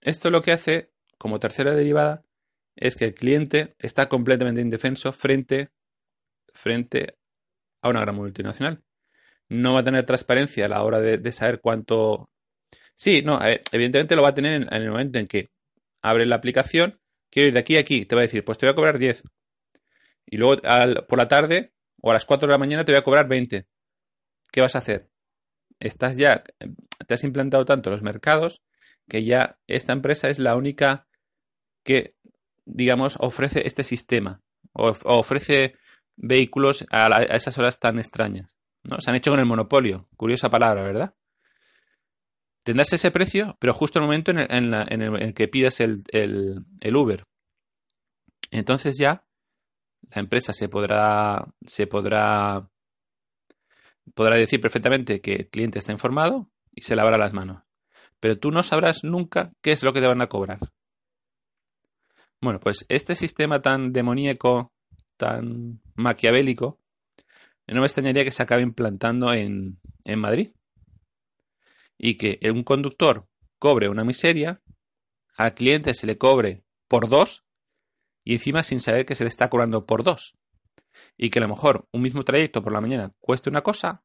Esto 0.00 0.30
lo 0.30 0.42
que 0.42 0.52
hace, 0.52 0.92
como 1.18 1.40
tercera 1.40 1.72
derivada, 1.72 2.25
es 2.76 2.96
que 2.96 3.06
el 3.06 3.14
cliente 3.14 3.74
está 3.78 4.08
completamente 4.08 4.60
indefenso 4.60 5.12
frente, 5.12 5.70
frente 6.52 7.16
a 7.82 7.88
una 7.88 8.00
gran 8.02 8.14
multinacional. 8.14 8.82
No 9.48 9.74
va 9.74 9.80
a 9.80 9.84
tener 9.84 10.04
transparencia 10.04 10.66
a 10.66 10.68
la 10.68 10.82
hora 10.82 11.00
de, 11.00 11.32
saber 11.32 11.60
cuánto... 11.60 12.30
Sí, 12.94 13.22
no, 13.22 13.40
evidentemente 13.72 14.16
lo 14.16 14.22
va 14.22 14.30
a 14.30 14.34
tener 14.34 14.62
en, 14.62 14.72
el 14.72 14.90
momento 14.90 15.18
en 15.18 15.26
que 15.26 15.50
abre 16.02 16.26
la 16.26 16.36
aplicación, 16.36 17.00
quiero 17.30 17.48
ir 17.48 17.54
de 17.54 17.60
aquí 17.60 17.76
a 17.76 17.80
aquí, 17.80 18.06
te 18.06 18.14
va 18.14 18.22
a 18.22 18.22
decir, 18.22 18.44
pues 18.44 18.58
te 18.58 18.66
voy 18.66 18.72
a 18.72 18.76
cobrar 18.76 18.98
10. 18.98 19.22
Y 20.26 20.36
luego 20.36 20.62
por 21.08 21.18
la 21.18 21.28
tarde 21.28 21.72
o 22.00 22.10
a 22.10 22.14
las 22.14 22.26
4 22.26 22.46
de 22.46 22.52
la 22.52 22.58
mañana 22.58 22.84
te 22.84 22.92
voy 22.92 22.98
a 22.98 23.04
cobrar 23.04 23.28
20. 23.28 23.66
¿Qué 24.50 24.60
vas 24.60 24.74
a 24.74 24.78
hacer? 24.78 25.08
Estás 25.78 26.16
ya, 26.16 26.42
te 27.06 27.14
has 27.14 27.24
implantado 27.24 27.64
tanto 27.64 27.90
los 27.90 28.02
mercados 28.02 28.62
que 29.08 29.24
ya 29.24 29.58
esta 29.66 29.92
empresa 29.92 30.28
es 30.28 30.38
la 30.38 30.56
única 30.56 31.06
que 31.84 32.16
digamos, 32.66 33.16
ofrece 33.20 33.66
este 33.66 33.84
sistema, 33.84 34.42
o, 34.72 34.94
ofrece 35.04 35.76
vehículos 36.16 36.84
a, 36.90 37.22
esas 37.22 37.56
horas 37.56 37.80
tan 37.80 37.98
extrañas. 37.98 38.58
¿no? 38.82 39.00
Se 39.00 39.10
han 39.10 39.16
hecho 39.16 39.30
con 39.30 39.40
el 39.40 39.46
monopolio. 39.46 40.08
Curiosa 40.16 40.50
palabra, 40.50 40.82
¿verdad? 40.82 41.14
tendrás 42.66 42.92
ese 42.92 43.12
precio, 43.12 43.56
pero 43.60 43.72
justo 43.72 44.00
en 44.00 44.02
el 44.02 44.08
momento 44.08 44.32
en 44.32 44.72
el, 44.74 45.34
que 45.34 45.46
pidas 45.46 45.78
el, 45.78 46.02
el, 46.10 46.96
Uber. 46.96 47.24
Entonces 48.50 48.98
ya 48.98 49.24
la 50.10 50.20
empresa 50.20 50.52
se 50.52 50.68
podrá, 50.68 51.46
se 51.64 51.86
podrá, 51.86 52.68
podrá 54.16 54.34
decir 54.34 54.60
perfectamente 54.60 55.20
que 55.20 55.34
el 55.34 55.48
cliente 55.48 55.78
está 55.78 55.92
informado 55.92 56.50
y 56.72 56.82
se 56.82 56.96
lavará 56.96 57.16
las 57.16 57.32
manos. 57.32 57.62
Pero 58.18 58.36
tú 58.36 58.50
no 58.50 58.64
sabrás 58.64 59.04
nunca 59.04 59.52
qué 59.62 59.70
es 59.70 59.84
lo 59.84 59.92
que 59.92 60.00
te 60.00 60.08
van 60.08 60.22
a 60.22 60.26
cobrar. 60.26 60.58
Bueno, 62.40 62.60
pues 62.60 62.84
este 62.88 63.14
sistema 63.14 63.62
tan 63.62 63.92
demoníaco, 63.92 64.72
tan 65.16 65.80
maquiavélico, 65.94 66.78
no 67.66 67.80
me 67.80 67.86
extrañaría 67.86 68.24
que 68.24 68.30
se 68.30 68.42
acabe 68.42 68.62
implantando 68.62 69.32
en, 69.32 69.78
en 70.04 70.18
Madrid. 70.20 70.52
Y 71.98 72.16
que 72.16 72.38
un 72.50 72.62
conductor 72.62 73.26
cobre 73.58 73.88
una 73.88 74.04
miseria, 74.04 74.60
al 75.36 75.54
cliente 75.54 75.94
se 75.94 76.06
le 76.06 76.18
cobre 76.18 76.62
por 76.88 77.08
dos 77.08 77.44
y 78.24 78.34
encima 78.34 78.62
sin 78.62 78.80
saber 78.80 79.06
que 79.06 79.14
se 79.14 79.24
le 79.24 79.28
está 79.28 79.48
cobrando 79.48 79.86
por 79.86 80.02
dos. 80.02 80.36
Y 81.16 81.30
que 81.30 81.38
a 81.38 81.42
lo 81.42 81.48
mejor 81.48 81.86
un 81.92 82.02
mismo 82.02 82.24
trayecto 82.24 82.62
por 82.62 82.72
la 82.72 82.80
mañana 82.80 83.12
cueste 83.20 83.50
una 83.50 83.62
cosa, 83.62 84.02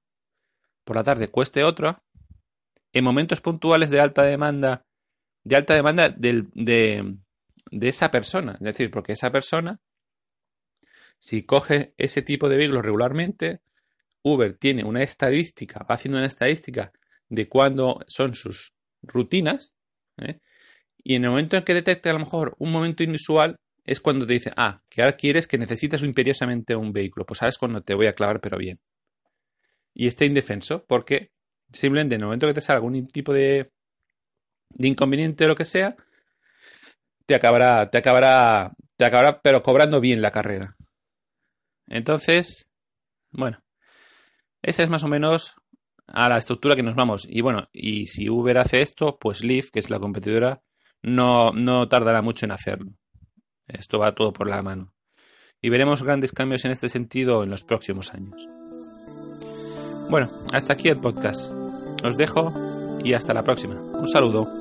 por 0.84 0.96
la 0.96 1.04
tarde 1.04 1.30
cueste 1.30 1.64
otra, 1.64 2.04
en 2.94 3.04
momentos 3.04 3.42
puntuales 3.42 3.90
de 3.90 4.00
alta 4.00 4.24
demanda, 4.24 4.86
de 5.44 5.56
alta 5.56 5.74
demanda 5.74 6.10
de, 6.10 7.16
de 7.72 7.88
esa 7.88 8.12
persona. 8.12 8.54
Es 8.54 8.60
decir, 8.60 8.92
porque 8.92 9.14
esa 9.14 9.32
persona, 9.32 9.80
si 11.20 11.44
coge 11.44 11.94
ese 11.98 12.22
tipo 12.22 12.50
de 12.50 12.58
vehículos 12.58 12.84
regularmente, 12.84 13.62
Uber 14.24 14.58
tiene 14.58 14.84
una 14.84 15.02
estadística, 15.02 15.86
va 15.90 15.96
haciendo 15.96 16.18
una 16.18 16.28
estadística 16.28 16.92
de 17.30 17.48
cuándo 17.48 18.02
son 18.08 18.36
sus 18.36 18.74
rutinas, 19.02 19.76
¿eh? 20.18 20.40
y 21.04 21.16
en 21.16 21.24
el 21.24 21.32
momento 21.32 21.58
en 21.58 21.64
que 21.64 21.74
detecte 21.74 22.10
a 22.10 22.14
lo 22.14 22.20
mejor 22.20 22.56
un 22.60 22.72
momento 22.72 23.04
inusual, 23.04 23.58
es 23.84 24.00
cuando 24.00 24.28
te 24.28 24.34
dice, 24.34 24.52
ah, 24.58 24.82
que 24.90 25.02
ahora 25.02 25.16
quieres 25.16 25.48
que 25.48 25.58
necesitas 25.58 26.04
imperiosamente 26.04 26.76
un 26.76 26.94
vehículo. 26.94 27.26
Pues 27.26 27.40
sabes 27.40 27.58
cuando 27.58 27.82
te 27.82 27.96
voy 27.96 28.06
a 28.06 28.14
clavar, 28.14 28.40
pero 28.40 28.58
bien. 28.58 28.80
Y 29.94 30.08
está 30.08 30.26
indefenso, 30.26 30.86
porque 30.86 31.32
simplemente 31.72 32.16
en 32.16 32.22
el 32.22 32.26
momento 32.26 32.48
que 32.48 32.54
te 32.54 32.62
salga 32.62 32.78
algún 32.78 33.08
tipo 33.08 33.34
de, 33.34 33.72
de 34.70 34.88
inconveniente 34.88 35.46
o 35.46 35.48
lo 35.48 35.56
que 35.56 35.66
sea, 35.66 35.96
te 37.26 37.36
acabará, 37.36 37.90
te 37.90 37.98
acabará, 37.98 38.74
te 38.98 39.06
acabará, 39.06 39.42
pero 39.42 39.64
cobrando 39.64 40.00
bien 40.00 40.22
la 40.22 40.32
carrera. 40.32 40.76
Entonces, 41.88 42.70
bueno, 43.32 43.64
esa 44.62 44.84
es 44.84 44.90
más 44.90 45.04
o 45.04 45.08
menos 45.08 45.56
a 46.08 46.30
la 46.30 46.38
estructura 46.38 46.76
que 46.76 46.84
nos 46.84 46.96
vamos. 46.96 47.26
Y 47.28 47.42
bueno, 47.42 47.68
y 47.72 48.08
si 48.08 48.30
Uber 48.30 48.58
hace 48.58 48.82
esto, 48.82 49.18
pues 49.20 49.44
Lyft, 49.44 49.72
que 49.72 49.80
es 49.80 49.90
la 49.90 50.00
competidora, 50.00 50.62
no, 51.02 51.52
no 51.52 51.88
tardará 51.88 52.22
mucho 52.22 52.46
en 52.46 52.52
hacerlo. 52.52 52.92
Esto 53.68 54.00
va 54.00 54.14
todo 54.14 54.34
por 54.34 54.50
la 54.50 54.62
mano. 54.62 54.94
Y 55.62 55.70
veremos 55.70 56.04
grandes 56.04 56.32
cambios 56.34 56.66
en 56.66 56.72
este 56.72 56.90
sentido 56.90 57.44
en 57.44 57.50
los 57.50 57.64
próximos 57.64 58.14
años. 58.14 58.48
Bueno, 60.10 60.30
hasta 60.54 60.74
aquí 60.74 60.90
el 60.90 60.98
podcast. 60.98 61.52
Os 62.04 62.18
dejo 62.18 62.52
y 63.04 63.14
hasta 63.14 63.34
la 63.34 63.44
próxima. 63.44 63.76
Un 63.76 64.08
saludo. 64.08 64.61